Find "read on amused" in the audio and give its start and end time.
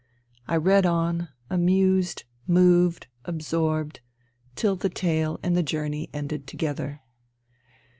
0.55-2.23